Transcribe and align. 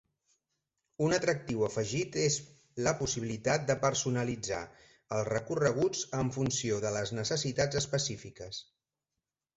Un 1.07 1.11
atractiu 1.17 1.65
afegit 1.65 2.17
és 2.21 2.37
la 2.87 2.93
possibilitat 3.03 3.67
de 3.69 3.75
personalitzar 3.83 4.63
els 5.19 5.29
recorreguts 5.31 6.03
en 6.23 6.35
funció 6.39 6.81
de 6.87 6.95
les 6.99 7.17
necessitats 7.21 7.83
específiques. 7.83 8.65